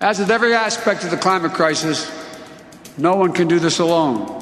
[0.00, 2.10] As with every aspect of the climate crisis,
[2.96, 4.38] no one can do this alone.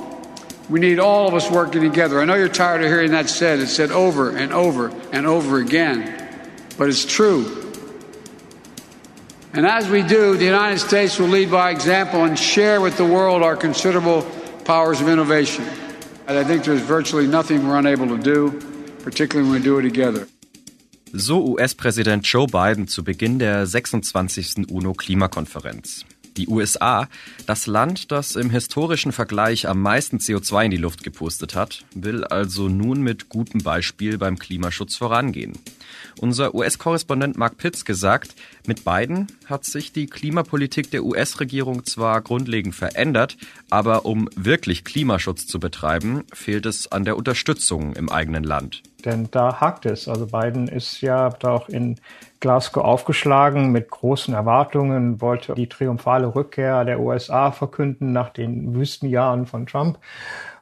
[0.70, 2.20] We need all of us working together.
[2.20, 3.58] I know you're tired of hearing that said.
[3.58, 6.29] It's said over and over and over again,
[6.76, 7.72] but it's true.
[9.52, 13.04] And as we do, the United States will lead by example and share with the
[13.04, 14.22] world our considerable
[14.64, 15.64] powers of innovation.
[16.29, 18.61] And I think there's virtually nothing we're unable to do,
[19.02, 20.29] particularly when we do it together.
[21.12, 24.71] So US-Präsident Joe Biden zu Beginn der 26.
[24.71, 26.04] UNO-Klimakonferenz.
[26.38, 27.08] Die USA,
[27.46, 32.22] das Land, das im historischen Vergleich am meisten CO2 in die Luft gepustet hat, will
[32.22, 35.58] also nun mit gutem Beispiel beim Klimaschutz vorangehen.
[36.20, 42.77] Unser US-Korrespondent Mark Pitts gesagt, mit Biden hat sich die Klimapolitik der US-Regierung zwar grundlegend
[42.77, 43.36] verändert,
[43.69, 48.83] aber um wirklich Klimaschutz zu betreiben, fehlt es an der Unterstützung im eigenen Land.
[49.05, 50.08] Denn da hakt es.
[50.08, 51.97] Also Biden ist ja da auch in
[52.41, 59.47] Glasgow aufgeschlagen mit großen Erwartungen, wollte die triumphale Rückkehr der USA verkünden nach den Wüstenjahren
[59.47, 59.98] von Trump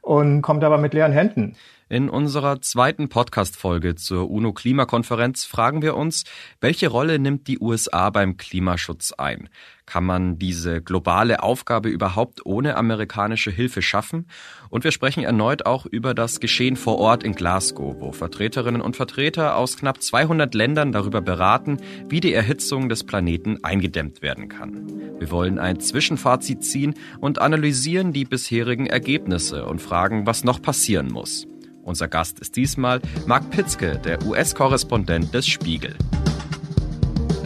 [0.00, 1.56] und kommt aber mit leeren Händen.
[1.88, 6.24] In unserer zweiten Podcast-Folge zur UNO-Klimakonferenz fragen wir uns,
[6.60, 9.48] welche Rolle nimmt die USA beim Klimaschutz ein?
[9.86, 14.26] Kann man diese globale Aufgabe überhaupt ohne amerikanische Hilfe schaffen?
[14.68, 18.96] Und wir sprechen erneut auch über das Geschehen vor Ort in Glasgow, wo Vertreterinnen und
[18.96, 24.88] Vertreter aus knapp 200 Ländern darüber beraten, wie die Erhitzung des Planeten eingedämmt werden kann.
[25.20, 31.06] Wir wollen ein Zwischenfazit ziehen und analysieren die bisherigen Ergebnisse und fragen, was noch passieren
[31.12, 31.46] muss.
[31.82, 35.94] Unser Gast ist diesmal Mark Pitzke, der US-Korrespondent des Spiegel.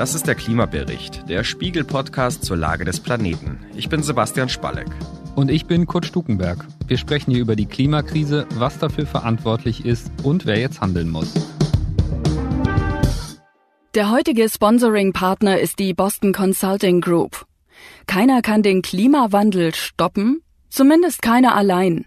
[0.01, 3.59] Das ist der Klimabericht, der Spiegel-Podcast zur Lage des Planeten.
[3.77, 4.89] Ich bin Sebastian Spalleck.
[5.37, 6.65] Und ich bin Kurt Stukenberg.
[6.87, 11.35] Wir sprechen hier über die Klimakrise, was dafür verantwortlich ist und wer jetzt handeln muss.
[13.95, 17.45] Der heutige Sponsoring-Partner ist die Boston Consulting Group.
[18.07, 20.41] Keiner kann den Klimawandel stoppen,
[20.71, 22.07] zumindest keiner allein.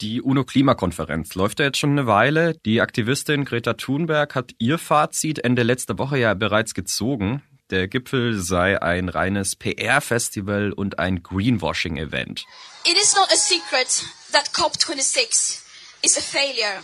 [0.00, 2.54] Die UNO-Klimakonferenz läuft ja jetzt schon eine Weile.
[2.64, 7.42] Die Aktivistin Greta Thunberg hat ihr Fazit Ende letzter Woche ja bereits gezogen.
[7.70, 12.46] Der Gipfel sei ein reines PR-Festival und ein Greenwashing-Event.
[12.86, 15.62] It is not a secret that COP26
[16.02, 16.80] is a failure.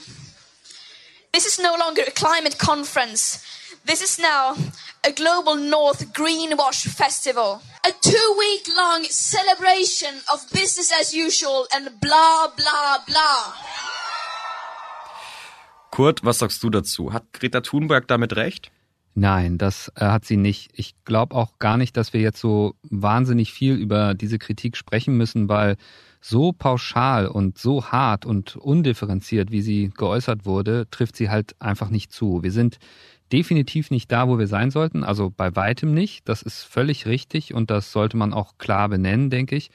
[1.35, 3.43] This is no longer a climate conference.
[3.85, 4.55] This is now
[5.03, 7.61] a global North Greenwash Festival.
[7.85, 13.53] A two week long celebration of business as usual and blah blah blah.
[15.91, 17.13] Kurt, was sagst du dazu?
[17.13, 18.71] Hat Greta Thunberg damit recht?
[19.17, 20.71] Nein, das äh, hat sie nicht.
[20.73, 25.17] Ich glaube auch gar nicht, dass wir jetzt so wahnsinnig viel über diese Kritik sprechen
[25.17, 25.79] müssen, weil
[26.27, 31.91] so pauschal und so hart und undifferenziert, wie sie geäußert wurde, trifft sie halt einfach
[31.91, 32.43] nicht zu.
[32.43, 32.79] Wir sind
[33.31, 36.27] definitiv nicht da, wo wir sein sollten, also bei weitem nicht.
[36.27, 39.71] Das ist völlig richtig und das sollte man auch klar benennen, denke ich.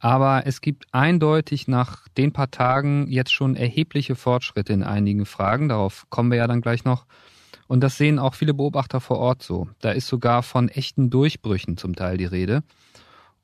[0.00, 5.68] Aber es gibt eindeutig nach den paar Tagen jetzt schon erhebliche Fortschritte in einigen Fragen.
[5.68, 7.06] Darauf kommen wir ja dann gleich noch.
[7.68, 9.68] Und das sehen auch viele Beobachter vor Ort so.
[9.80, 12.64] Da ist sogar von echten Durchbrüchen zum Teil die Rede.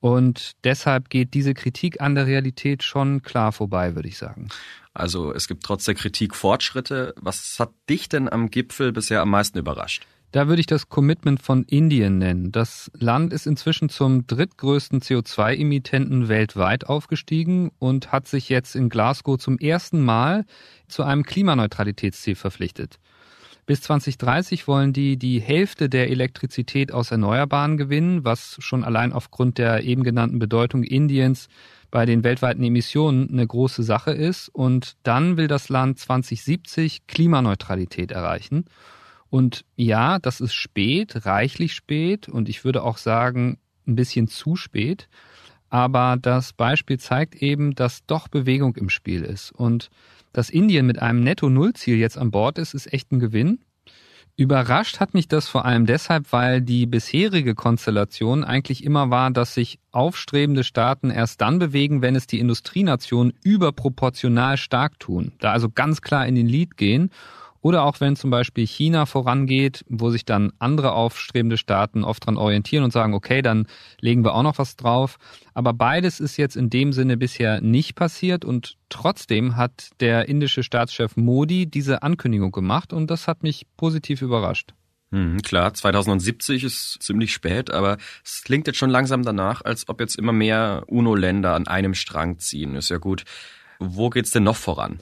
[0.02, 4.48] Und deshalb geht diese Kritik an der Realität schon klar vorbei, würde ich sagen.
[4.92, 7.14] Also es gibt trotz der Kritik Fortschritte.
[7.20, 10.04] Was hat dich denn am Gipfel bisher am meisten überrascht?
[10.32, 12.50] Da würde ich das Commitment von Indien nennen.
[12.50, 19.38] Das Land ist inzwischen zum drittgrößten CO2-Emittenten weltweit aufgestiegen und hat sich jetzt in Glasgow
[19.38, 20.46] zum ersten Mal
[20.88, 22.98] zu einem Klimaneutralitätsziel verpflichtet.
[23.72, 29.56] Bis 2030 wollen die die Hälfte der Elektrizität aus Erneuerbaren gewinnen, was schon allein aufgrund
[29.56, 31.48] der eben genannten Bedeutung Indiens
[31.90, 34.50] bei den weltweiten Emissionen eine große Sache ist.
[34.50, 38.66] Und dann will das Land 2070 Klimaneutralität erreichen.
[39.30, 44.54] Und ja, das ist spät, reichlich spät und ich würde auch sagen, ein bisschen zu
[44.54, 45.08] spät.
[45.70, 49.50] Aber das Beispiel zeigt eben, dass doch Bewegung im Spiel ist.
[49.50, 49.88] Und
[50.32, 53.60] dass Indien mit einem Netto-Null-Ziel jetzt an Bord ist, ist echt ein Gewinn.
[54.34, 59.52] Überrascht hat mich das vor allem deshalb, weil die bisherige Konstellation eigentlich immer war, dass
[59.52, 65.68] sich aufstrebende Staaten erst dann bewegen, wenn es die Industrienationen überproportional stark tun, da also
[65.68, 67.10] ganz klar in den Lead gehen
[67.62, 72.36] oder auch wenn zum Beispiel China vorangeht, wo sich dann andere aufstrebende Staaten oft dran
[72.36, 73.66] orientieren und sagen, okay, dann
[74.00, 75.16] legen wir auch noch was drauf.
[75.54, 80.62] Aber beides ist jetzt in dem Sinne bisher nicht passiert und trotzdem hat der indische
[80.62, 84.74] Staatschef Modi diese Ankündigung gemacht und das hat mich positiv überrascht.
[85.12, 90.00] Hm, klar, 2070 ist ziemlich spät, aber es klingt jetzt schon langsam danach, als ob
[90.00, 92.74] jetzt immer mehr UNO-Länder an einem Strang ziehen.
[92.74, 93.24] Ist ja gut.
[93.78, 95.00] Wo geht's denn noch voran?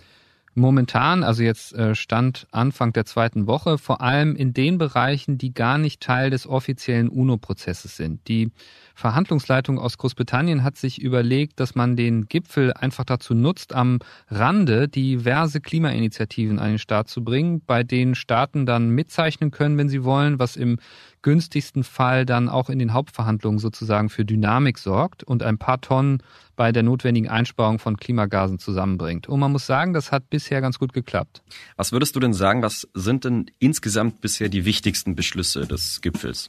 [0.60, 5.54] Momentan, also jetzt äh, Stand Anfang der zweiten Woche, vor allem in den Bereichen, die
[5.54, 8.28] gar nicht Teil des offiziellen UNO-Prozesses sind.
[8.28, 8.52] Die
[9.00, 13.98] Verhandlungsleitung aus Großbritannien hat sich überlegt, dass man den Gipfel einfach dazu nutzt, am
[14.28, 19.88] Rande diverse Klimainitiativen an den Start zu bringen, bei denen Staaten dann mitzeichnen können, wenn
[19.88, 20.78] sie wollen, was im
[21.22, 26.22] günstigsten Fall dann auch in den Hauptverhandlungen sozusagen für Dynamik sorgt und ein paar Tonnen
[26.54, 29.28] bei der notwendigen Einsparung von Klimagasen zusammenbringt.
[29.28, 31.42] Und man muss sagen, das hat bisher ganz gut geklappt.
[31.76, 36.48] Was würdest du denn sagen, was sind denn insgesamt bisher die wichtigsten Beschlüsse des Gipfels?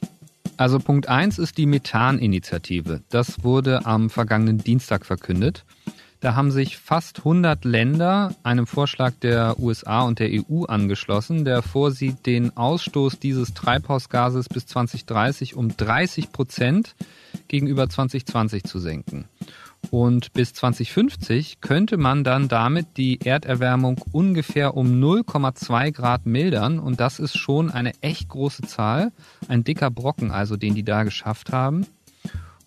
[0.56, 3.02] Also Punkt eins ist die Methaninitiative.
[3.08, 5.64] Das wurde am vergangenen Dienstag verkündet.
[6.20, 11.62] Da haben sich fast 100 Länder einem Vorschlag der USA und der EU angeschlossen, der
[11.62, 16.94] vorsieht, den Ausstoß dieses Treibhausgases bis 2030 um 30 Prozent
[17.48, 19.24] gegenüber 2020 zu senken.
[19.90, 26.78] Und bis 2050 könnte man dann damit die Erderwärmung ungefähr um 0,2 Grad mildern.
[26.78, 29.12] Und das ist schon eine echt große Zahl.
[29.48, 31.86] Ein dicker Brocken also, den die da geschafft haben.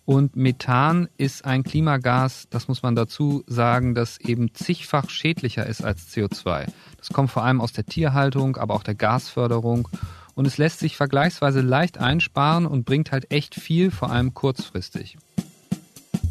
[0.06, 5.84] Und Methan ist ein Klimagas, das muss man dazu sagen, das eben zigfach schädlicher ist
[5.84, 6.66] als CO2.
[6.96, 9.88] Das kommt vor allem aus der Tierhaltung, aber auch der Gasförderung.
[10.36, 15.18] Und es lässt sich vergleichsweise leicht einsparen und bringt halt echt viel, vor allem kurzfristig.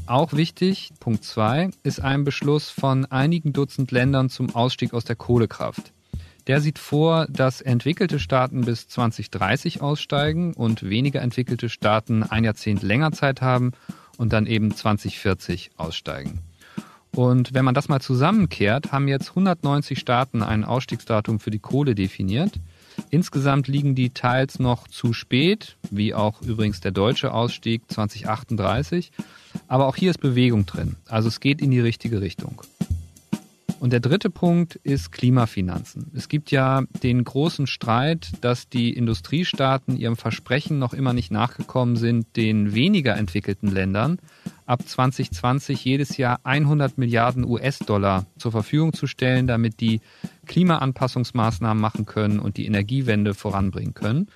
[0.08, 5.16] Auch wichtig, Punkt 2, ist ein Beschluss von einigen Dutzend Ländern zum Ausstieg aus der
[5.16, 5.94] Kohlekraft.
[6.46, 12.84] Der sieht vor, dass entwickelte Staaten bis 2030 aussteigen und weniger entwickelte Staaten ein Jahrzehnt
[12.84, 13.72] länger Zeit haben
[14.18, 16.40] und dann eben 2040 aussteigen.
[17.12, 21.96] Und wenn man das mal zusammenkehrt, haben jetzt 190 Staaten ein Ausstiegsdatum für die Kohle
[21.96, 22.60] definiert.
[23.10, 29.12] Insgesamt liegen die teils noch zu spät, wie auch übrigens der deutsche Ausstieg 2038.
[29.68, 30.96] Aber auch hier ist Bewegung drin.
[31.08, 32.62] Also es geht in die richtige Richtung.
[33.80, 36.10] Und der dritte Punkt ist Klimafinanzen.
[36.16, 41.96] Es gibt ja den großen Streit, dass die Industriestaaten ihrem Versprechen noch immer nicht nachgekommen
[41.96, 44.18] sind, den weniger entwickelten Ländern
[44.66, 50.02] ab 2020 jedes Jahr 100 Milliarden US-Dollar zur Verfügung zu stellen, damit die
[50.46, 54.28] Klimaanpassungsmaßnahmen machen können und die Energiewende voranbringen können.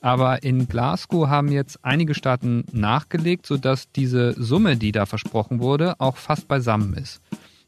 [0.00, 5.98] Aber in Glasgow haben jetzt einige Staaten nachgelegt, sodass diese Summe, die da versprochen wurde,
[5.98, 7.20] auch fast beisammen ist.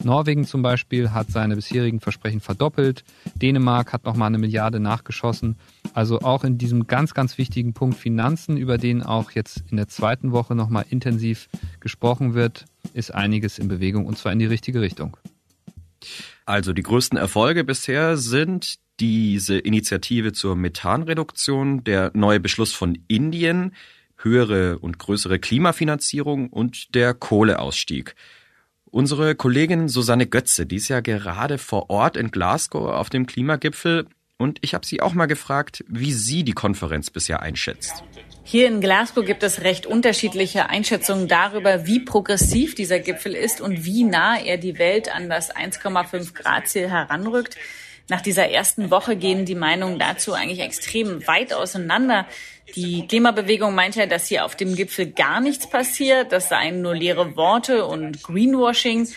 [0.03, 3.05] Norwegen zum Beispiel hat seine bisherigen Versprechen verdoppelt.
[3.35, 5.56] Dänemark hat nochmal eine Milliarde nachgeschossen.
[5.93, 9.88] Also auch in diesem ganz, ganz wichtigen Punkt Finanzen, über den auch jetzt in der
[9.88, 11.49] zweiten Woche nochmal intensiv
[11.81, 15.17] gesprochen wird, ist einiges in Bewegung und zwar in die richtige Richtung.
[16.47, 23.75] Also die größten Erfolge bisher sind diese Initiative zur Methanreduktion, der neue Beschluss von Indien,
[24.16, 28.14] höhere und größere Klimafinanzierung und der Kohleausstieg.
[28.85, 34.07] Unsere Kollegin Susanne Götze, die ist ja gerade vor Ort in Glasgow auf dem Klimagipfel
[34.37, 38.02] und ich habe sie auch mal gefragt, wie sie die Konferenz bisher einschätzt.
[38.42, 43.85] Hier in Glasgow gibt es recht unterschiedliche Einschätzungen darüber, wie progressiv dieser Gipfel ist und
[43.85, 47.56] wie nah er die Welt an das 1,5 Grad Ziel heranrückt.
[48.09, 52.26] Nach dieser ersten Woche gehen die Meinungen dazu eigentlich extrem weit auseinander.
[52.75, 56.32] Die Klimabewegung meint ja, dass hier auf dem Gipfel gar nichts passiert.
[56.32, 59.09] Das seien nur leere Worte und Greenwashing.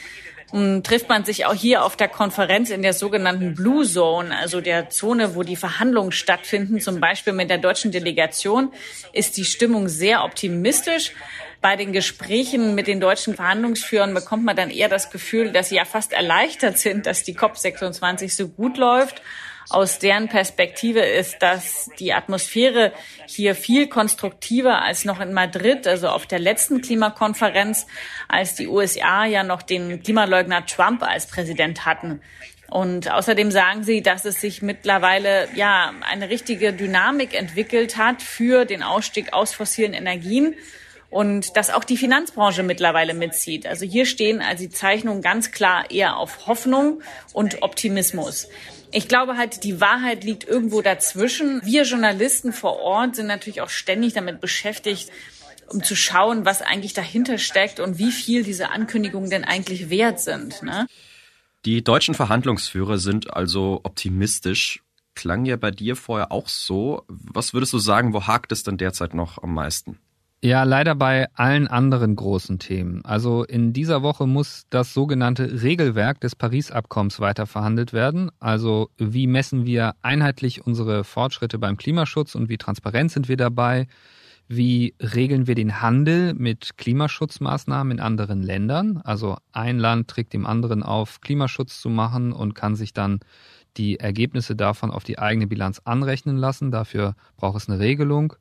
[0.54, 4.62] Und trifft man sich auch hier auf der Konferenz in der sogenannten Blue Zone, also
[4.62, 8.72] der Zone, wo die Verhandlungen stattfinden, zum Beispiel mit der deutschen Delegation,
[9.14, 11.14] ist die Stimmung sehr optimistisch.
[11.60, 15.76] Bei den Gesprächen mit den deutschen Verhandlungsführern bekommt man dann eher das Gefühl, dass sie
[15.78, 19.24] ja fast erleichtert sind, dass die COP26 so gut läuft
[19.70, 22.92] aus deren Perspektive ist, dass die Atmosphäre
[23.28, 27.88] hier viel konstruktiver als noch in Madrid, also auf der letzten Klimakonferenz,
[28.28, 32.22] als die USA ja noch den Klimaleugner Trump als Präsident hatten.
[32.70, 38.66] Und außerdem sagen sie, dass es sich mittlerweile ja eine richtige Dynamik entwickelt hat für
[38.66, 40.56] den Ausstieg aus fossilen Energien.
[41.14, 43.68] und dass auch die Finanzbranche mittlerweile mitzieht.
[43.68, 47.04] Also hier stehen also die Zeichnungen ganz klar eher auf Hoffnung
[47.34, 48.50] und Optimismus.
[48.94, 51.62] Ich glaube halt, die Wahrheit liegt irgendwo dazwischen.
[51.66, 55.10] Wir Journalisten vor Ort sind natürlich auch ständig damit beschäftigt,
[55.68, 60.20] um zu schauen, was eigentlich dahinter steckt und wie viel diese Ankündigungen denn eigentlich wert
[60.20, 60.62] sind.
[60.62, 60.86] Ne?
[61.66, 64.84] Die deutschen Verhandlungsführer sind also optimistisch.
[65.16, 67.04] Klang ja bei dir vorher auch so.
[67.08, 69.98] Was würdest du sagen, wo hakt es denn derzeit noch am meisten?
[70.46, 73.06] Ja, leider bei allen anderen großen Themen.
[73.06, 78.30] Also in dieser Woche muss das sogenannte Regelwerk des Paris-Abkommens weiter verhandelt werden.
[78.42, 83.88] Also wie messen wir einheitlich unsere Fortschritte beim Klimaschutz und wie transparent sind wir dabei?
[84.50, 88.98] Wie regeln wir den Handel mit Klimaschutzmaßnahmen in anderen Ländern?
[88.98, 93.22] Also ein Land trägt dem anderen auf, Klimaschutz zu machen und kann sich dann
[93.78, 96.70] die Ergebnisse davon auf die eigene Bilanz anrechnen lassen.
[96.70, 98.34] Dafür braucht es eine Regelung.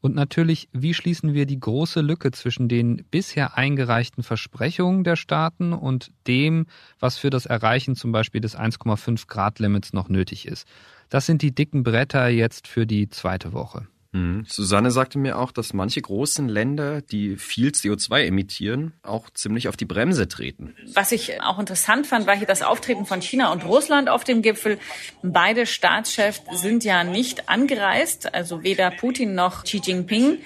[0.00, 5.72] Und natürlich, wie schließen wir die große Lücke zwischen den bisher eingereichten Versprechungen der Staaten
[5.74, 6.66] und dem,
[6.98, 10.66] was für das Erreichen zum Beispiel des 1,5 Grad Limits noch nötig ist?
[11.10, 13.86] Das sind die dicken Bretter jetzt für die zweite Woche.
[14.12, 14.44] Mhm.
[14.48, 19.76] Susanne sagte mir auch, dass manche großen Länder, die viel CO2 emittieren, auch ziemlich auf
[19.76, 20.74] die Bremse treten.
[20.94, 24.42] Was ich auch interessant fand, war hier das Auftreten von China und Russland auf dem
[24.42, 24.78] Gipfel.
[25.22, 30.38] Beide Staatschefs sind ja nicht angereist, also weder Putin noch Xi Jinping.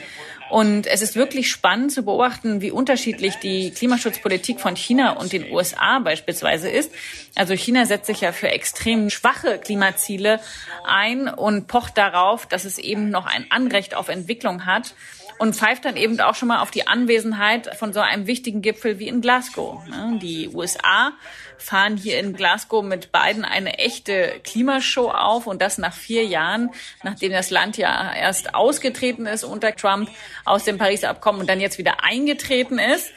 [0.55, 5.51] Und es ist wirklich spannend zu beobachten, wie unterschiedlich die Klimaschutzpolitik von China und den
[5.51, 6.93] USA beispielsweise ist.
[7.35, 10.39] Also China setzt sich ja für extrem schwache Klimaziele
[10.87, 14.95] ein und pocht darauf, dass es eben noch ein Anrecht auf Entwicklung hat
[15.39, 18.99] und pfeift dann eben auch schon mal auf die Anwesenheit von so einem wichtigen Gipfel
[18.99, 19.83] wie in Glasgow.
[20.21, 21.13] Die USA
[21.59, 26.71] fahren hier in Glasgow mit beiden eine echte Klimashow auf und das nach vier Jahren,
[27.03, 30.11] nachdem das Land ja erst ausgetreten ist unter Trump
[30.45, 33.11] aus dem Pariser Abkommen und dann jetzt wieder eingetreten ist.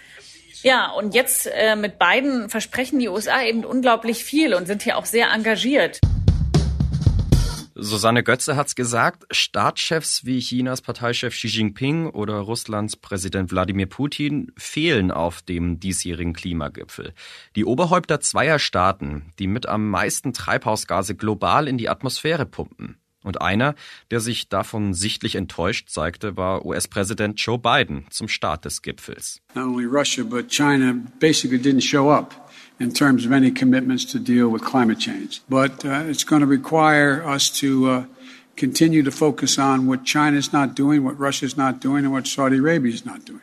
[0.64, 4.98] Ja, und jetzt äh, mit beiden versprechen die USA eben unglaublich viel und sind hier
[4.98, 6.00] auch sehr engagiert.
[7.80, 14.52] Susanne Götze hat's gesagt, Staatschefs wie Chinas Parteichef Xi Jinping oder Russlands Präsident Wladimir Putin
[14.58, 17.14] fehlen auf dem diesjährigen Klimagipfel.
[17.56, 22.98] Die Oberhäupter zweier Staaten, die mit am meisten Treibhausgase global in die Atmosphäre pumpen.
[23.24, 23.76] Und einer,
[24.10, 29.42] der sich davon sichtlich enttäuscht zeigte, war US-Präsident Joe Biden zum Start des Gipfels.
[29.54, 32.47] Not only Russia, but China basically didn't show up
[32.80, 35.42] in terms of any commitments to deal with climate change.
[35.50, 38.06] But uh, it's going to require us to uh,
[38.56, 42.58] continue to focus on what China's not doing, what Russia's not doing, and what Saudi
[42.58, 43.42] Arabia is not doing.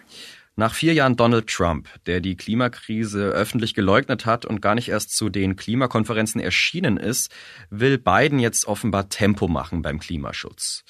[0.57, 5.17] Nach vier Jahren Donald Trump, der die Klimakrise öffentlich geleugnet hat und gar nicht erst
[5.17, 7.33] zu den Klimakonferenzen erschienen ist,
[7.71, 10.85] will Biden jetzt offenbar Tempo machen beim Klimaschutz.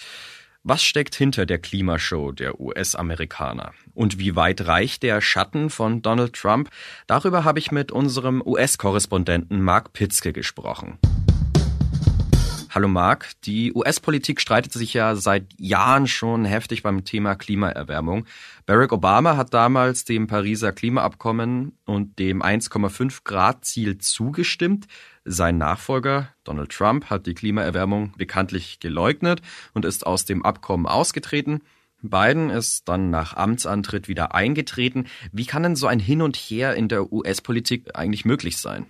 [0.67, 3.75] Was steckt hinter der Klimashow der US-Amerikaner?
[3.93, 6.71] Und wie weit reicht der Schatten von Donald Trump?
[7.07, 10.99] Darüber habe ich mit unserem US-Korrespondenten Mark Pitzke gesprochen.
[12.75, 18.27] Hallo Mark, die US-Politik streitet sich ja seit Jahren schon heftig beim Thema Klimaerwärmung.
[18.67, 24.89] Barack Obama hat damals dem Pariser Klimaabkommen und dem 1,5 Grad Ziel zugestimmt.
[25.25, 29.41] Sein Nachfolger Donald Trump hat die Klimaerwärmung bekanntlich geleugnet
[29.73, 31.61] und ist aus dem Abkommen ausgetreten.
[32.05, 35.07] Biden ist dann nach Amtsantritt wieder eingetreten.
[35.33, 38.87] Wie kann denn so ein Hin und Her in der US-Politik eigentlich möglich sein?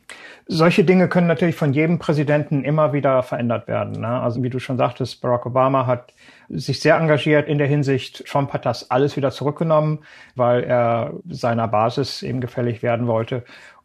[0.46, 4.00] Solche Dinge können natürlich von jedem Präsidenten immer wieder verändert werden.
[4.00, 4.08] Ne?
[4.08, 6.12] Also wie du schon sagtest, Barack Obama hat
[6.48, 8.26] sich sehr engagiert in der Hinsicht.
[8.26, 10.00] Trump hat das alles wieder zurückgenommen,
[10.34, 13.44] weil er seiner Basis eben gefällig werden wollte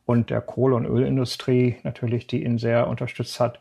[0.09, 3.59] und der Kohle- und Ölindustrie natürlich, die ihn sehr unterstützt hat.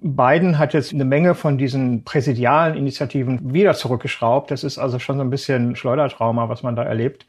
[0.00, 4.52] Biden hat jetzt eine Menge von diesen präsidialen Initiativen wieder zurückgeschraubt.
[4.52, 7.26] Das ist also schon so ein bisschen Schleudertrauma, was man da erlebt.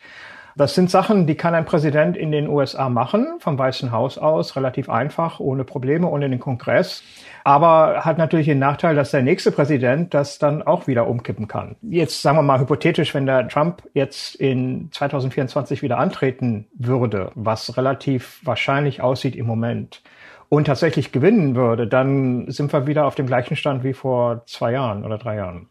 [0.55, 4.55] Das sind Sachen, die kann ein Präsident in den USA machen, vom Weißen Haus aus,
[4.55, 7.03] relativ einfach, ohne Probleme, ohne den Kongress.
[7.43, 11.75] Aber hat natürlich den Nachteil, dass der nächste Präsident das dann auch wieder umkippen kann.
[11.81, 17.77] Jetzt sagen wir mal hypothetisch, wenn der Trump jetzt in 2024 wieder antreten würde, was
[17.77, 20.01] relativ wahrscheinlich aussieht im Moment,
[20.49, 24.71] und tatsächlich gewinnen würde, dann sind wir wieder auf dem gleichen Stand wie vor zwei
[24.71, 25.69] Jahren oder drei Jahren.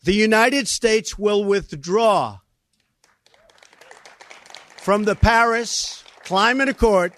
[0.00, 2.40] The United States will withdraw
[4.86, 7.12] from the Paris Climate Accord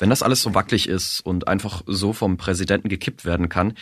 [0.00, 3.74] wenn das alles so wackelig ist und einfach so vom Präsidenten gekippt werden kann,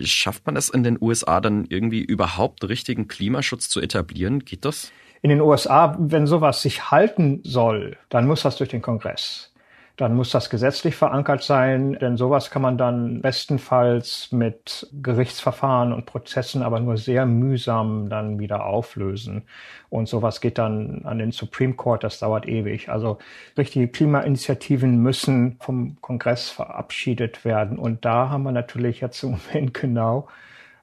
[0.00, 4.46] schafft man es in den USA dann irgendwie überhaupt richtigen Klimaschutz zu etablieren?
[4.46, 4.92] Geht das?
[5.20, 9.52] In den USA, wenn sowas sich halten soll, dann muss das durch den Kongress.
[9.96, 16.04] Dann muss das gesetzlich verankert sein, denn sowas kann man dann bestenfalls mit Gerichtsverfahren und
[16.04, 19.42] Prozessen aber nur sehr mühsam dann wieder auflösen.
[19.90, 22.88] Und sowas geht dann an den Supreme Court, das dauert ewig.
[22.88, 23.18] Also
[23.56, 27.78] richtige Klimainitiativen müssen vom Kongress verabschiedet werden.
[27.78, 30.26] Und da haben wir natürlich jetzt im Moment genau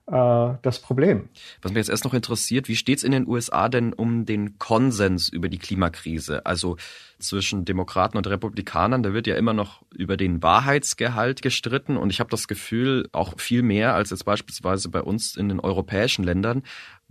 [0.07, 1.29] äh, das Problem.
[1.61, 4.57] Was mich jetzt erst noch interessiert, wie steht es in den USA denn um den
[4.57, 6.45] Konsens über die Klimakrise?
[6.45, 6.77] Also
[7.21, 12.19] zwischen Demokraten und Republikanern, da wird ja immer noch über den Wahrheitsgehalt gestritten und ich
[12.19, 16.63] habe das Gefühl, auch viel mehr als jetzt beispielsweise bei uns in den europäischen Ländern.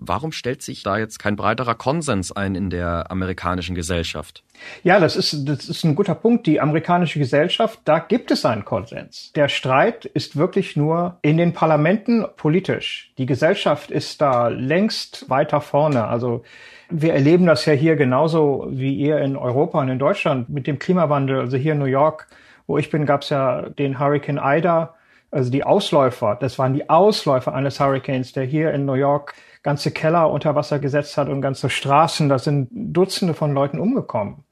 [0.03, 4.43] Warum stellt sich da jetzt kein breiterer Konsens ein in der amerikanischen Gesellschaft?
[4.83, 6.47] Ja, das ist, das ist ein guter Punkt.
[6.47, 9.31] Die amerikanische Gesellschaft, da gibt es einen Konsens.
[9.35, 13.13] Der Streit ist wirklich nur in den Parlamenten politisch.
[13.19, 16.07] Die Gesellschaft ist da längst weiter vorne.
[16.07, 16.45] Also
[16.91, 20.79] wir erleben das ja hier genauso wie ihr in Europa und in Deutschland mit dem
[20.79, 21.41] Klimawandel.
[21.41, 22.27] Also hier in New York,
[22.67, 24.95] wo ich bin, gab es ja den Hurricane Ida,
[25.31, 26.37] also die Ausläufer.
[26.41, 30.79] Das waren die Ausläufer eines Hurricanes, der hier in New York ganze Keller unter Wasser
[30.79, 32.29] gesetzt hat und ganze Straßen.
[32.29, 34.45] Da sind Dutzende von Leuten umgekommen.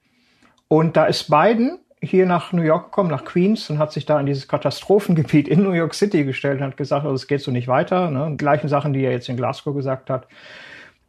[0.69, 4.21] Und da ist Biden hier nach New York gekommen, nach Queens und hat sich da
[4.21, 7.51] in dieses Katastrophengebiet in New York City gestellt und hat gesagt, also es geht so
[7.51, 8.11] nicht weiter.
[8.11, 8.37] Ne?
[8.37, 10.29] gleichen Sachen, die er jetzt in Glasgow gesagt hat.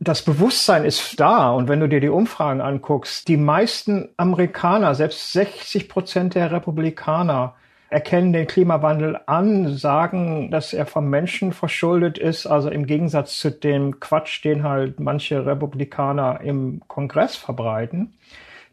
[0.02, 1.52] Das Bewusstsein ist da.
[1.52, 7.56] Und wenn du dir die Umfragen anguckst, die meisten Amerikaner, selbst 60 Prozent der Republikaner,
[7.90, 13.52] erkennen den Klimawandel an, sagen, dass er vom Menschen verschuldet ist, also im Gegensatz zu
[13.52, 18.14] dem Quatsch, den halt manche Republikaner im Kongress verbreiten.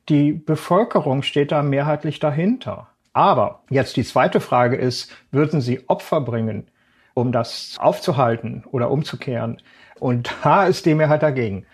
[0.09, 2.89] Die Bevölkerung steht da mehrheitlich dahinter.
[3.13, 6.69] Aber jetzt die zweite Frage ist, würden Sie Opfer bringen,
[7.15, 9.61] um das aufzuhalten oder umzukehren?
[9.99, 11.67] Und da ist die Mehrheit dagegen.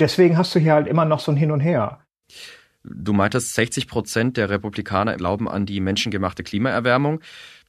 [0.00, 2.00] Deswegen hast du hier halt immer noch so ein Hin und Her.
[2.84, 7.20] Du meintest, 60 Prozent der Republikaner glauben an die menschengemachte Klimaerwärmung.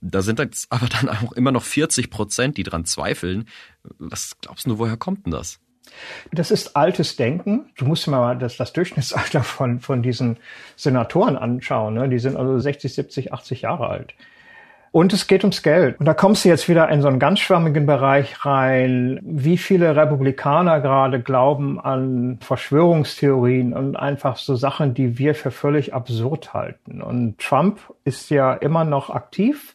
[0.02, 3.48] Da sind jetzt aber dann auch immer noch 40 Prozent, die dran zweifeln.
[3.98, 5.60] Was glaubst du, woher kommt denn das?
[6.32, 7.70] Das ist altes Denken.
[7.78, 10.38] Du musst dir mal das, das Durchschnittsalter von, von diesen
[10.76, 11.94] Senatoren anschauen.
[11.94, 12.10] Ne?
[12.10, 14.16] Die sind also 60, 70, 80 Jahre alt.
[14.96, 16.00] Und es geht ums Geld.
[16.00, 19.94] Und da kommst du jetzt wieder in so einen ganz schwammigen Bereich rein, wie viele
[19.98, 27.02] Republikaner gerade glauben an Verschwörungstheorien und einfach so Sachen, die wir für völlig absurd halten.
[27.02, 29.75] Und Trump ist ja immer noch aktiv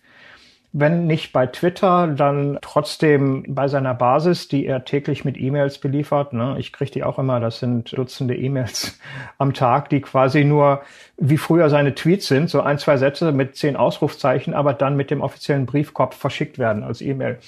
[0.72, 6.32] wenn nicht bei Twitter, dann trotzdem bei seiner Basis, die er täglich mit E-Mails beliefert.
[6.32, 6.56] Ne?
[6.58, 8.98] Ich kriege die auch immer, das sind Dutzende E-Mails
[9.38, 10.82] am Tag, die quasi nur
[11.16, 15.10] wie früher seine Tweets sind, so ein, zwei Sätze mit zehn Ausrufzeichen, aber dann mit
[15.10, 17.38] dem offiziellen Briefkopf verschickt werden als E-Mail.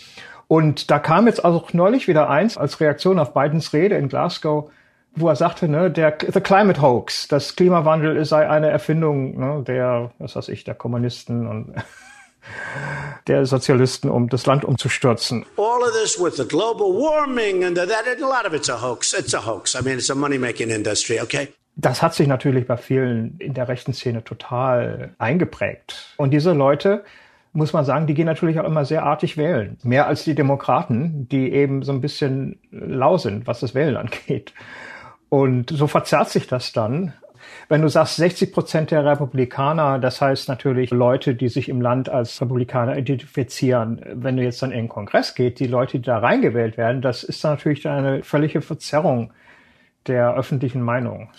[0.49, 4.71] Und da kam jetzt also neulich wieder eins als Reaktion auf Bidens Rede in Glasgow,
[5.15, 10.11] wo er sagte, ne, der The Climate Hoax, das Klimawandel sei eine Erfindung ne, der,
[10.19, 11.75] was weiß ich, der Kommunisten und
[13.27, 15.45] der Sozialisten, um das Land umzustürzen.
[15.57, 19.13] All of this with the global warming and that, a lot of it's a hoax.
[19.13, 19.75] It's a hoax.
[19.75, 21.49] I mean, it's a money-making industry, okay?
[21.77, 26.15] Das hat sich natürlich bei vielen in der rechten Szene total eingeprägt.
[26.19, 27.05] Und diese Leute,
[27.55, 29.79] muss man sagen, die gehen natürlich auch immer sehr artig wählen.
[29.83, 34.53] Mehr als die Demokraten, die eben so ein bisschen lau sind, was das Wählen angeht.
[35.29, 37.15] Und so verzerrt sich das dann.
[37.69, 42.09] Wenn du sagst 60 Prozent der Republikaner, das heißt natürlich Leute, die sich im Land
[42.09, 44.01] als Republikaner identifizieren.
[44.15, 47.25] Wenn du jetzt dann in den Kongress geht, die Leute, die da reingewählt werden, das
[47.25, 49.33] ist natürlich eine völlige Verzerrung
[50.07, 51.31] der öffentlichen Meinung.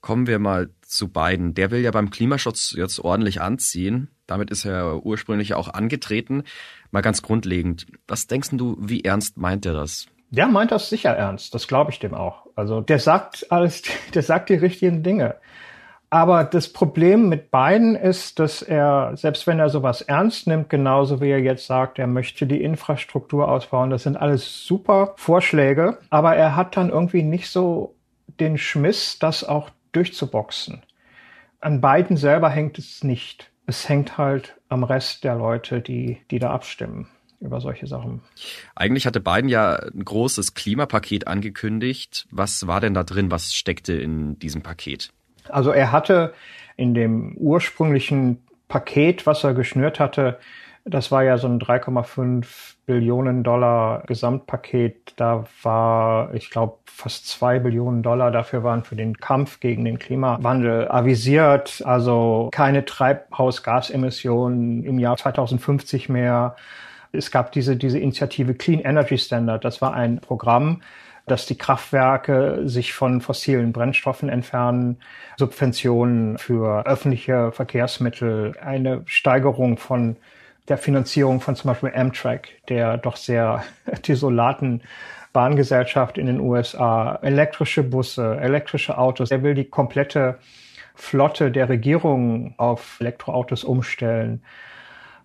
[0.00, 1.54] Kommen wir mal zu Biden.
[1.54, 4.08] Der will ja beim Klimaschutz jetzt ordentlich anziehen.
[4.26, 6.44] Damit ist er ursprünglich auch angetreten.
[6.90, 7.86] Mal ganz grundlegend.
[8.06, 10.06] Was denkst du, wie ernst meint er das?
[10.30, 11.54] Der meint das sicher ernst.
[11.54, 12.46] Das glaube ich dem auch.
[12.54, 13.82] Also der sagt alles,
[14.14, 15.36] der sagt die richtigen Dinge.
[16.10, 21.20] Aber das Problem mit Biden ist, dass er, selbst wenn er sowas ernst nimmt, genauso
[21.20, 26.34] wie er jetzt sagt, er möchte die Infrastruktur ausbauen, das sind alles super Vorschläge, aber
[26.34, 27.94] er hat dann irgendwie nicht so
[28.40, 30.82] den Schmiss, das auch durchzuboxen.
[31.60, 33.50] An Biden selber hängt es nicht.
[33.66, 37.08] Es hängt halt am Rest der Leute, die, die da abstimmen
[37.40, 38.20] über solche Sachen.
[38.74, 42.26] Eigentlich hatte Biden ja ein großes Klimapaket angekündigt.
[42.30, 43.30] Was war denn da drin?
[43.30, 45.10] Was steckte in diesem Paket?
[45.48, 46.34] Also er hatte
[46.76, 50.38] in dem ursprünglichen Paket, was er geschnürt hatte,
[50.90, 52.46] das war ja so ein 3,5
[52.86, 55.12] Billionen Dollar Gesamtpaket.
[55.16, 59.98] Da war, ich glaube, fast zwei Billionen Dollar dafür waren für den Kampf gegen den
[59.98, 61.82] Klimawandel avisiert.
[61.84, 66.56] Also keine Treibhausgasemissionen im Jahr 2050 mehr.
[67.18, 69.64] Es gab diese, diese Initiative Clean Energy Standard.
[69.64, 70.82] Das war ein Programm,
[71.26, 74.98] dass die Kraftwerke sich von fossilen Brennstoffen entfernen,
[75.36, 80.16] Subventionen für öffentliche Verkehrsmittel, eine Steigerung von
[80.68, 83.64] der Finanzierung von zum Beispiel Amtrak, der doch sehr
[84.08, 84.82] desolaten
[85.32, 89.30] Bahngesellschaft in den USA, elektrische Busse, elektrische Autos.
[89.30, 90.38] Er will die komplette
[90.94, 94.42] Flotte der Regierung auf Elektroautos umstellen.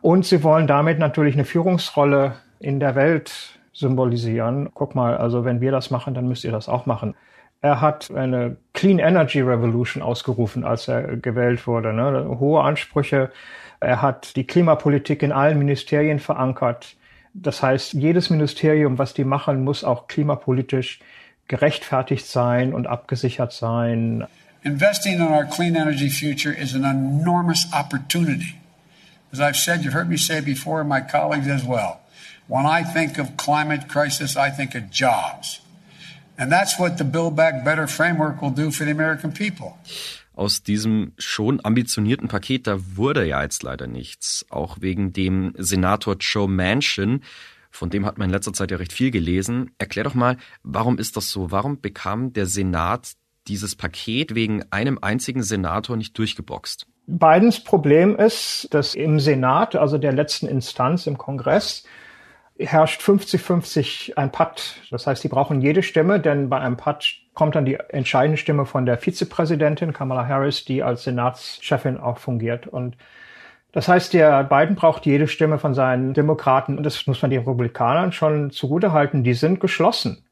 [0.03, 4.69] Und sie wollen damit natürlich eine Führungsrolle in der Welt symbolisieren.
[4.73, 7.15] Guck mal, also wenn wir das machen, dann müsst ihr das auch machen.
[7.61, 11.93] Er hat eine Clean Energy Revolution ausgerufen, als er gewählt wurde.
[11.93, 12.37] Ne?
[12.37, 13.31] Hohe Ansprüche.
[13.79, 16.97] Er hat die Klimapolitik in allen Ministerien verankert.
[17.33, 20.99] Das heißt, jedes Ministerium, was die machen, muss auch klimapolitisch
[21.47, 24.27] gerechtfertigt sein und abgesichert sein.
[24.63, 28.55] Investing in our clean energy future is an enormous opportunity.
[29.33, 32.01] As I've said, you've heard me say before, and my colleagues as well.
[32.47, 35.59] When I think of climate crisis, I think of jobs.
[36.37, 39.77] And that's what the Build Back Better framework will do for the American people.
[40.35, 44.45] Aus diesem schon ambitionierten Paket, da wurde ja jetzt leider nichts.
[44.49, 47.21] Auch wegen dem Senator Joe Manchin,
[47.71, 49.71] von dem hat man in letzter Zeit ja recht viel gelesen.
[49.79, 51.49] Erklär doch mal, warum ist das so?
[51.49, 53.13] Warum bekam der Senat
[53.47, 56.85] dieses Paket wegen einem einzigen Senator nicht durchgeboxt?
[57.05, 61.83] Bidens Problem ist, dass im Senat, also der letzten Instanz im Kongress,
[62.57, 64.75] herrscht 50-50 ein Patt.
[64.91, 68.65] Das heißt, die brauchen jede Stimme, denn bei einem Patt kommt dann die entscheidende Stimme
[68.65, 72.67] von der Vizepräsidentin Kamala Harris, die als Senatschefin auch fungiert.
[72.67, 72.95] Und
[73.71, 76.77] das heißt, der Biden braucht jede Stimme von seinen Demokraten.
[76.77, 79.23] Und das muss man den Republikanern schon zugutehalten.
[79.23, 80.23] Die sind geschlossen.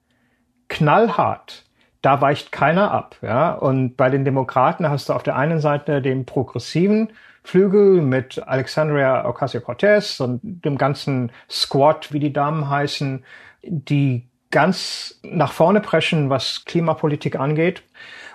[0.69, 1.65] Knallhart.
[2.01, 3.15] Da weicht keiner ab.
[3.21, 3.53] Ja?
[3.53, 7.11] Und bei den Demokraten hast du auf der einen Seite den progressiven
[7.43, 13.23] Flügel mit Alexandria Ocasio-Cortez und dem ganzen Squad, wie die Damen heißen,
[13.63, 17.83] die ganz nach vorne preschen, was Klimapolitik angeht.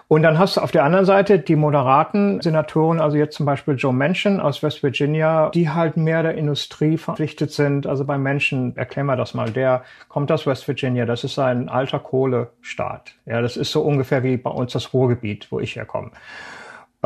[0.09, 3.75] Und dann hast du auf der anderen Seite die moderaten Senatoren, also jetzt zum Beispiel
[3.75, 7.88] Joe Manchin aus West Virginia, die halt mehr der Industrie verpflichtet sind.
[7.88, 11.69] Also bei Manchin, erklären wir das mal, der kommt aus West Virginia, das ist ein
[11.69, 13.14] alter Kohlestaat.
[13.27, 16.12] Ja, das ist so ungefähr wie bei uns das Ruhrgebiet, wo ich herkomme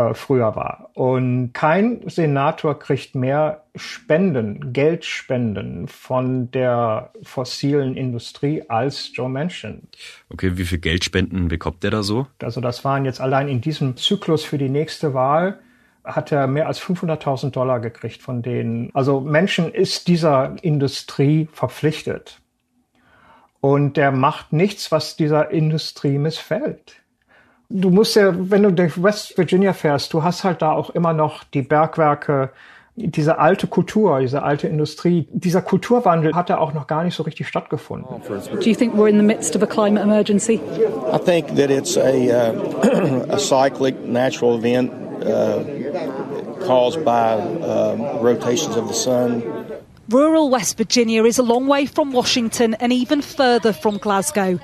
[0.00, 0.90] äh, früher war.
[0.94, 9.82] Und kein Senator kriegt mehr Spenden, Geldspenden von der fossilen Industrie als Joe Manchin.
[10.30, 12.26] Okay, wie viel Geldspenden bekommt der da so?
[12.42, 15.60] Also das waren jetzt allein in diesem Zyklus für die nächste Wahl
[16.02, 18.90] hat er mehr als 500.000 Dollar gekriegt von denen.
[18.94, 22.40] Also Menschen ist dieser Industrie verpflichtet.
[23.60, 27.00] Und der macht nichts, was dieser Industrie missfällt
[27.70, 31.12] du musst ja, wenn du durch West Virginia fährst, du hast halt da auch immer
[31.12, 32.50] noch die Bergwerke,
[32.96, 37.22] diese alte Kultur, diese alte Industrie, dieser Kulturwandel hat da auch noch gar nicht so
[37.22, 38.20] richtig stattgefunden.
[38.28, 40.60] Do you think we're in the midst of a climate emergency?
[41.10, 44.90] I think that it's a, uh, a cyclic natural event
[45.24, 45.62] uh,
[46.66, 49.42] caused by uh, rotations of the sun.
[50.10, 54.58] Rural West Virginia is a long way from Washington and even further from Glasgow.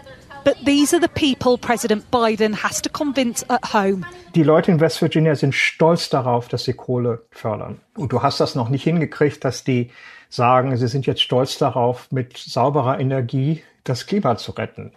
[0.47, 4.07] But these are the people President Biden has to convince at home.
[4.37, 7.81] Die Leute in West Virginia sind stolz darauf, dass sie Kohle fördern.
[7.97, 9.91] Und du hast das noch nicht hingekriegt, dass die
[10.29, 14.93] sagen, sie sind jetzt stolz darauf, mit sauberer Energie das Klima zu retten.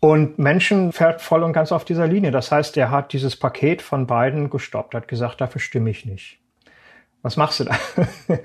[0.00, 2.30] Und Menschen fährt voll und ganz auf dieser Linie.
[2.30, 6.38] Das heißt, er hat dieses Paket von Biden gestoppt, hat gesagt, dafür stimme ich nicht.
[7.24, 7.78] Was machst du da?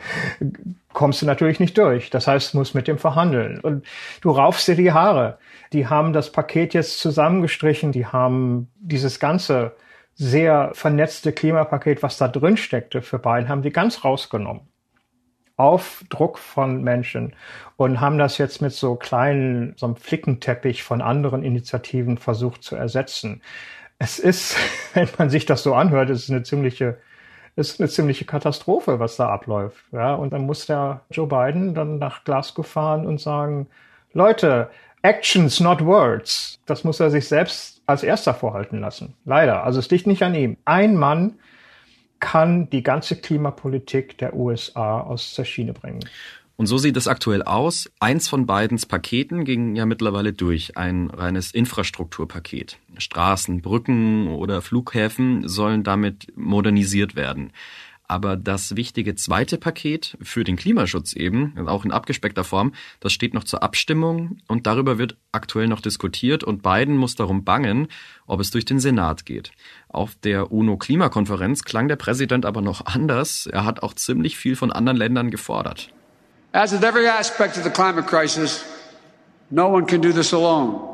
[0.93, 2.09] Kommst du natürlich nicht durch.
[2.09, 3.59] Das heißt, musst mit dem verhandeln.
[3.59, 3.85] Und
[4.21, 5.37] du raufst dir die Haare.
[5.73, 7.91] Die haben das Paket jetzt zusammengestrichen.
[7.91, 9.75] Die haben dieses ganze
[10.15, 14.61] sehr vernetzte Klimapaket, was da drin steckte für Biden, haben die ganz rausgenommen.
[15.57, 17.35] Auf Druck von Menschen
[17.75, 22.77] und haben das jetzt mit so kleinen, so einem Flickenteppich von anderen Initiativen versucht zu
[22.77, 23.41] ersetzen.
[23.97, 24.55] Es ist,
[24.93, 26.97] wenn man sich das so anhört, es ist eine ziemliche
[27.59, 29.83] ist eine ziemliche Katastrophe, was da abläuft.
[29.91, 33.67] Ja, und dann muss der Joe Biden dann nach Glasgow fahren und sagen,
[34.13, 34.69] Leute,
[35.01, 36.59] Actions, not words.
[36.65, 39.15] Das muss er sich selbst als erster vorhalten lassen.
[39.25, 39.63] Leider.
[39.63, 40.57] Also es liegt nicht an ihm.
[40.65, 41.39] Ein Mann
[42.19, 46.01] kann die ganze Klimapolitik der USA aus der Schiene bringen.
[46.59, 47.89] Und so sieht es aktuell aus.
[48.01, 52.79] Eins von Bidens Paketen ging ja mittlerweile durch, ein reines Infrastrukturpaket.
[52.97, 57.53] Straßen, Brücken oder Flughäfen sollen damit modernisiert werden.
[58.09, 63.33] Aber das wichtige zweite Paket für den Klimaschutz eben, auch in abgespeckter Form, das steht
[63.33, 67.87] noch zur Abstimmung und darüber wird aktuell noch diskutiert und Biden muss darum bangen,
[68.27, 69.53] ob es durch den Senat geht.
[69.87, 73.45] Auf der UNO-Klimakonferenz klang der Präsident aber noch anders.
[73.45, 75.93] Er hat auch ziemlich viel von anderen Ländern gefordert.
[76.53, 78.63] As with every aspect of the climate crisis,
[79.51, 80.85] No one can do this alone.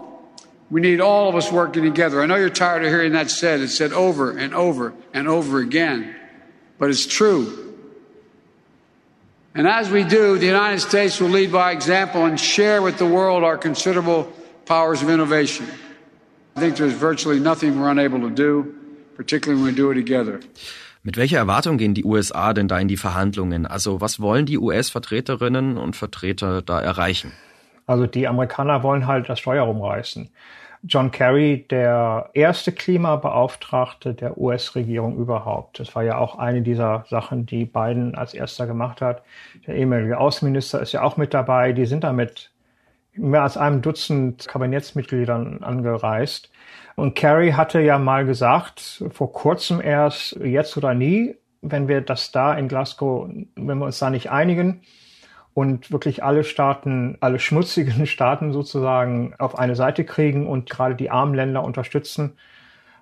[0.69, 2.21] We need all of us working together.
[2.21, 3.59] I know you're tired of hearing that said.
[3.61, 6.15] It's said over and over and over again,
[6.79, 7.73] but it's true.
[9.53, 13.05] And as we do, the United States will lead by example and share with the
[13.05, 14.31] world our considerable
[14.65, 15.67] powers of innovation.
[16.55, 18.75] I think there's virtually nothing we're unable to do,
[19.15, 20.41] particularly when we do it together.
[21.05, 23.67] Mit welcher Erwartung gehen die USA denn da in die Verhandlungen?
[23.67, 27.31] Also was wollen die US-Vertreterinnen und Vertreter da erreichen?
[27.85, 30.31] Also die Amerikaner wollen halt das Steuer rumreißen.
[30.81, 35.79] John Kerry, der erste Klimabeauftragte der US-Regierung überhaupt.
[35.79, 39.21] Das war ja auch eine dieser Sachen, die Biden als erster gemacht hat.
[39.67, 41.71] Der ehemalige Außenminister ist ja auch mit dabei.
[41.71, 42.49] Die sind damit
[43.17, 46.49] mehr als einem Dutzend Kabinettsmitgliedern angereist.
[46.95, 52.31] Und Kerry hatte ja mal gesagt, vor kurzem erst, jetzt oder nie, wenn wir das
[52.31, 54.81] da in Glasgow, wenn wir uns da nicht einigen,
[55.53, 61.09] und wirklich alle Staaten, alle schmutzigen Staaten sozusagen auf eine Seite kriegen und gerade die
[61.09, 62.37] armen Länder unterstützen.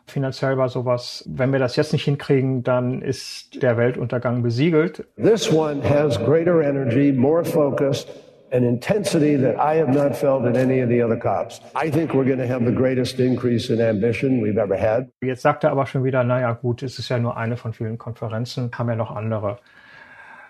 [0.06, 5.08] Finanziell war sowas, wenn wir das jetzt nicht hinkriegen, dann ist der Weltuntergang besiegelt.
[5.16, 8.10] This one has greater energy, more focused
[8.54, 11.60] and intensity that I have not felt in any of the other COPs.
[11.76, 15.10] I think we're going to have the greatest increase in ambition we've ever had.
[15.22, 17.98] Jetzt sagt er aber schon wieder, naja gut, es ist ja nur eine von vielen
[17.98, 19.58] Konferenzen, haben ja noch andere.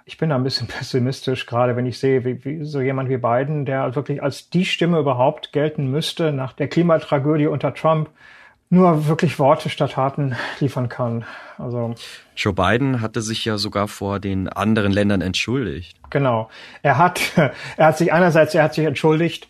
[0.06, 3.18] Ich bin da ein bisschen pessimistisch, gerade wenn ich sehe, wie, wie so jemand wie
[3.18, 8.10] Biden, der wirklich als die Stimme überhaupt gelten müsste nach der Klimatragödie unter Trump,
[8.74, 11.26] nur wirklich Worte statt Taten liefern kann.
[11.58, 11.94] Also
[12.36, 15.98] Joe Biden hatte sich ja sogar vor den anderen Ländern entschuldigt.
[16.10, 16.50] Genau.
[16.82, 17.22] Er hat,
[17.78, 19.48] er hat sich einerseits, er hat sich entschuldigt,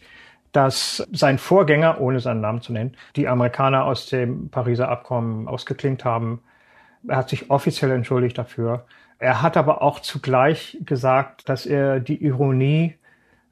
[0.52, 6.06] dass sein Vorgänger, ohne seinen Namen zu nennen, die Amerikaner aus dem Pariser Abkommen ausgeklingt
[6.06, 6.42] haben.
[7.08, 8.86] Er hat sich offiziell entschuldigt dafür.
[9.20, 12.96] Er hat aber auch zugleich gesagt, dass er die Ironie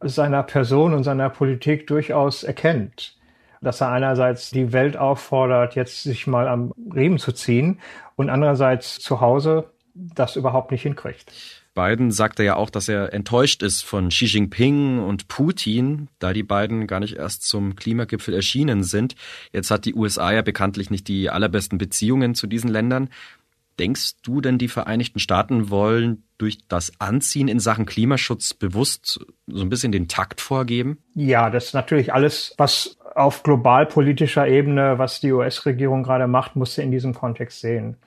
[0.02, 3.16] seiner Person und seiner Politik durchaus erkennt.
[3.62, 7.80] Dass er einerseits die Welt auffordert, jetzt sich mal am Riemen zu ziehen
[8.16, 11.32] und andererseits zu Hause das überhaupt nicht hinkriegt.
[11.74, 16.44] Biden sagte ja auch, dass er enttäuscht ist von Xi Jinping und Putin, da die
[16.44, 19.16] beiden gar nicht erst zum Klimagipfel erschienen sind.
[19.54, 23.10] Jetzt hat die USA ja bekanntlich nicht die allerbesten Beziehungen zu diesen Ländern.
[23.80, 29.62] Denkst du denn, die Vereinigten Staaten wollen durch das Anziehen in Sachen Klimaschutz bewusst so
[29.62, 30.98] ein bisschen den Takt vorgeben?
[31.16, 36.78] Ja, das ist natürlich alles, was auf globalpolitischer Ebene, was die US-Regierung gerade macht, musst
[36.78, 37.98] du in diesem Kontext sehen.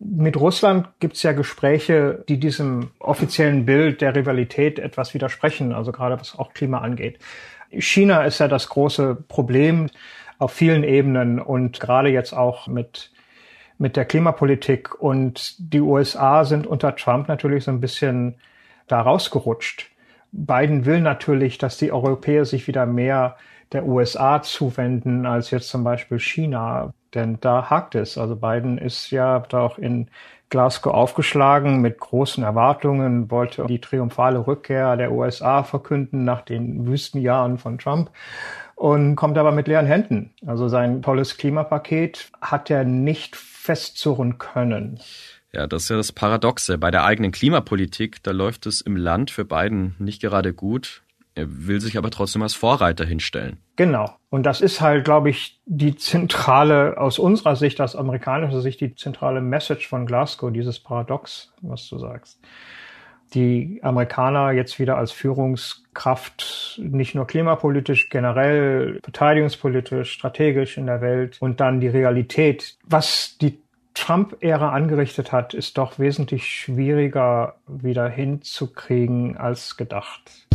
[0.00, 5.90] Mit Russland gibt es ja Gespräche, die diesem offiziellen Bild der Rivalität etwas widersprechen, also
[5.90, 7.18] gerade was auch Klima angeht.
[7.70, 9.88] China ist ja das große Problem
[10.38, 13.10] auf vielen Ebenen und gerade jetzt auch mit
[13.78, 15.00] mit der Klimapolitik.
[15.00, 18.34] Und die USA sind unter Trump natürlich so ein bisschen
[18.88, 19.90] da rausgerutscht.
[20.32, 23.36] Biden will natürlich, dass die Europäer sich wieder mehr
[23.72, 26.92] der USA zuwenden als jetzt zum Beispiel China.
[27.14, 28.18] Denn da hakt es.
[28.18, 30.08] Also Biden ist ja da auch in
[30.50, 37.58] Glasgow aufgeschlagen mit großen Erwartungen, wollte die triumphale Rückkehr der USA verkünden nach den Wüstenjahren
[37.58, 38.10] von Trump
[38.74, 40.30] und kommt aber mit leeren Händen.
[40.46, 45.00] Also sein tolles Klimapaket hat er nicht festzurren können.
[45.52, 46.78] Ja, das ist ja das Paradoxe.
[46.78, 51.02] Bei der eigenen Klimapolitik, da läuft es im Land für Biden nicht gerade gut.
[51.38, 53.58] Er will sich aber trotzdem als Vorreiter hinstellen.
[53.76, 54.10] Genau.
[54.28, 58.96] Und das ist halt, glaube ich, die zentrale, aus unserer Sicht, aus amerikanischer Sicht, die
[58.96, 62.40] zentrale Message von Glasgow, dieses Paradox, was du sagst.
[63.34, 71.36] Die Amerikaner jetzt wieder als Führungskraft nicht nur klimapolitisch, generell verteidigungspolitisch, strategisch in der Welt
[71.38, 72.78] und dann die Realität.
[72.82, 73.60] Was die
[73.94, 80.48] Trump-Ära angerichtet hat, ist doch wesentlich schwieriger wieder hinzukriegen als gedacht.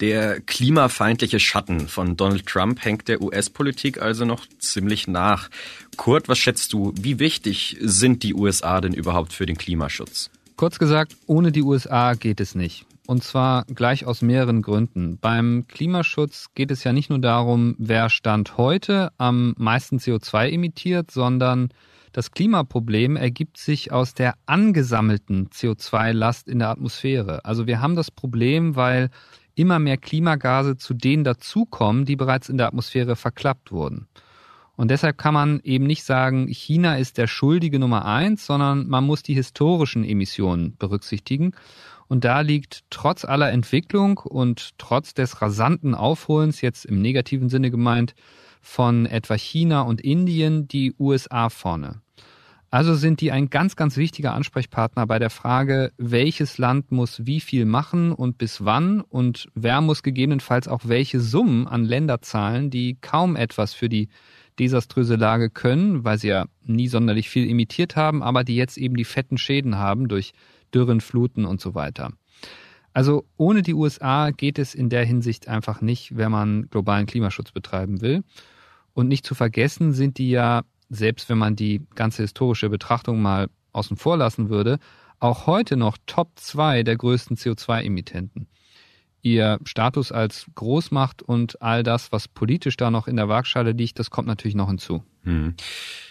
[0.00, 5.48] Der klimafeindliche Schatten von Donald Trump hängt der US-Politik also noch ziemlich nach.
[5.96, 10.30] Kurt, was schätzt du, wie wichtig sind die USA denn überhaupt für den Klimaschutz?
[10.56, 12.84] Kurz gesagt, ohne die USA geht es nicht.
[13.06, 15.16] Und zwar gleich aus mehreren Gründen.
[15.18, 21.10] Beim Klimaschutz geht es ja nicht nur darum, wer Stand heute am meisten CO2 emittiert,
[21.10, 21.70] sondern
[22.12, 27.44] das Klimaproblem ergibt sich aus der angesammelten CO2-Last in der Atmosphäre.
[27.44, 29.10] Also wir haben das Problem, weil
[29.56, 34.06] immer mehr Klimagase zu denen dazukommen, die bereits in der Atmosphäre verklappt wurden.
[34.76, 39.04] Und deshalb kann man eben nicht sagen, China ist der Schuldige Nummer eins, sondern man
[39.04, 41.52] muss die historischen Emissionen berücksichtigen.
[42.08, 47.70] Und da liegt trotz aller Entwicklung und trotz des rasanten Aufholens, jetzt im negativen Sinne
[47.70, 48.14] gemeint,
[48.60, 52.02] von etwa China und Indien die USA vorne.
[52.70, 57.40] Also sind die ein ganz, ganz wichtiger Ansprechpartner bei der Frage, welches Land muss wie
[57.40, 62.70] viel machen und bis wann und wer muss gegebenenfalls auch welche Summen an Länder zahlen,
[62.70, 64.08] die kaum etwas für die
[64.58, 68.96] desaströse Lage können, weil sie ja nie sonderlich viel imitiert haben, aber die jetzt eben
[68.96, 70.32] die fetten Schäden haben durch
[70.74, 72.12] Dürren, Fluten und so weiter.
[72.92, 77.52] Also ohne die USA geht es in der Hinsicht einfach nicht, wenn man globalen Klimaschutz
[77.52, 78.24] betreiben will.
[78.94, 83.48] Und nicht zu vergessen sind die ja selbst wenn man die ganze historische Betrachtung mal
[83.72, 84.78] außen vor lassen würde,
[85.18, 88.48] auch heute noch Top 2 der größten CO2-Emittenten.
[89.22, 93.98] Ihr Status als Großmacht und all das, was politisch da noch in der Waagschale liegt,
[93.98, 95.02] das kommt natürlich noch hinzu.
[95.24, 95.54] Hm.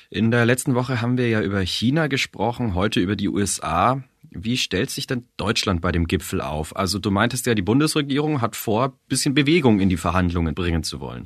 [0.09, 4.03] In der letzten Woche haben wir ja über China gesprochen, heute über die USA.
[4.31, 6.75] Wie stellt sich denn Deutschland bei dem Gipfel auf?
[6.75, 10.99] Also du meintest ja, die Bundesregierung hat vor, bisschen Bewegung in die Verhandlungen bringen zu
[10.99, 11.23] wollen.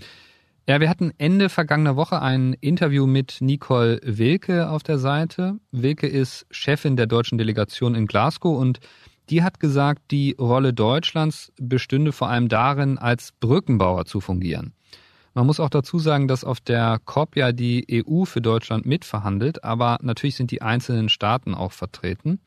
[0.69, 5.55] Ja, wir hatten Ende vergangener Woche ein Interview mit Nicole Wilke auf der Seite.
[5.71, 8.79] Wilke ist Chefin der deutschen Delegation in Glasgow und
[9.31, 14.73] die hat gesagt, die Rolle Deutschlands bestünde vor allem darin, als Brückenbauer zu fungieren.
[15.33, 19.63] Man muss auch dazu sagen, dass auf der COP ja die EU für Deutschland mitverhandelt,
[19.63, 22.41] aber natürlich sind die einzelnen Staaten auch vertreten.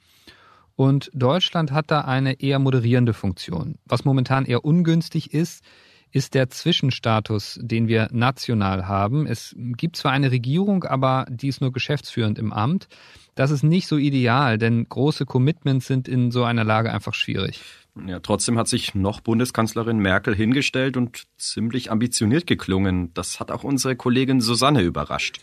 [0.76, 3.78] Und Deutschland hat da eine eher moderierende Funktion.
[3.84, 5.64] Was momentan eher ungünstig ist,
[6.12, 9.26] ist der Zwischenstatus, den wir national haben.
[9.26, 12.88] Es gibt zwar eine Regierung, aber die ist nur geschäftsführend im Amt.
[13.34, 17.60] Das ist nicht so ideal, denn große Commitments sind in so einer Lage einfach schwierig.
[18.06, 23.12] Ja, trotzdem hat sich noch Bundeskanzlerin Merkel hingestellt und ziemlich ambitioniert geklungen.
[23.14, 25.40] Das hat auch unsere Kollegin Susanne überrascht.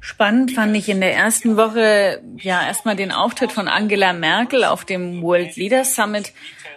[0.00, 4.84] Spannend fand ich in der ersten Woche ja erstmal den Auftritt von Angela Merkel auf
[4.84, 6.32] dem World Leaders Summit.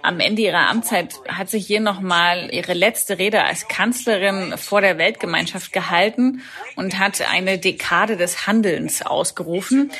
[0.06, 5.00] Am Ende ihrer Amtszeit hat sich hier nochmal ihre letzte Rede als Kanzlerin vor der
[5.00, 6.44] Weltgemeinschaft gehalten
[6.76, 9.91] und hat eine Dekade des Handelns ausgerufen.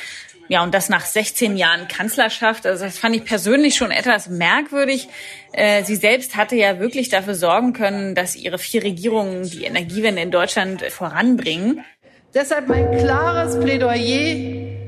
[0.46, 2.66] Ja, und das nach 16 Jahren Kanzlerschaft.
[2.66, 5.08] Also das fand ich persönlich schon etwas merkwürdig.
[5.50, 10.22] Äh, sie selbst hatte ja wirklich dafür sorgen können, dass ihre vier Regierungen die Energiewende
[10.22, 11.84] in Deutschland voranbringen.
[12.32, 13.96] Deshalb mein klares Plädoyer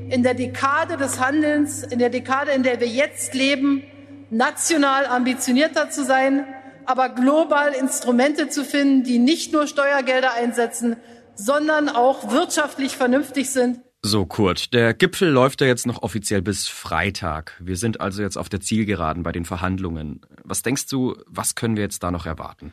[0.09, 3.83] in der Dekade des Handelns, in der Dekade, in der wir jetzt leben,
[4.31, 6.45] national ambitionierter zu sein,
[6.85, 10.97] aber global Instrumente zu finden, die nicht nur Steuergelder einsetzen,
[11.35, 13.79] sondern auch wirtschaftlich vernünftig sind.
[14.01, 17.53] So, Kurt, der Gipfel läuft ja jetzt noch offiziell bis Freitag.
[17.59, 20.21] Wir sind also jetzt auf der Zielgeraden bei den Verhandlungen.
[20.43, 22.71] Was denkst du, was können wir jetzt da noch erwarten?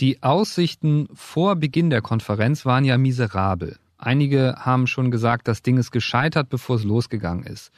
[0.00, 3.78] Die Aussichten vor Beginn der Konferenz waren ja miserabel.
[3.98, 7.70] Einige haben schon gesagt, das Ding ist gescheitert, bevor es losgegangen ist.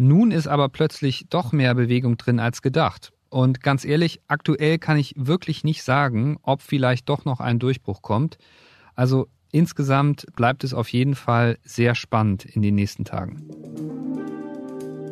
[0.00, 3.12] Nun ist aber plötzlich doch mehr Bewegung drin als gedacht.
[3.30, 8.00] Und ganz ehrlich, aktuell kann ich wirklich nicht sagen, ob vielleicht doch noch ein Durchbruch
[8.00, 8.38] kommt.
[8.94, 13.42] Also insgesamt bleibt es auf jeden Fall sehr spannend in den nächsten Tagen.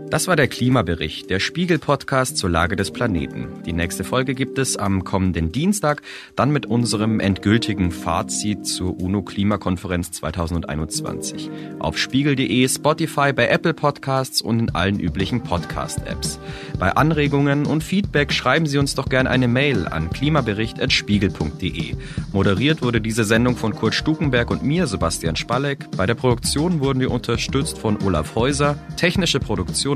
[0.08, 3.48] Das war der Klimabericht, der Spiegel-Podcast zur Lage des Planeten.
[3.66, 6.00] Die nächste Folge gibt es am kommenden Dienstag,
[6.36, 11.50] dann mit unserem endgültigen Fazit zur UNO-Klimakonferenz 2021.
[11.80, 16.38] Auf spiegel.de, Spotify, bei Apple Podcasts und in allen üblichen Podcast-Apps.
[16.78, 21.96] Bei Anregungen und Feedback schreiben Sie uns doch gerne eine Mail an klimabericht.spiegel.de.
[22.32, 25.90] Moderiert wurde diese Sendung von Kurt Stukenberg und mir, Sebastian Spalleck.
[25.96, 28.78] Bei der Produktion wurden wir unterstützt von Olaf Häuser.
[28.96, 29.95] Technische Produktion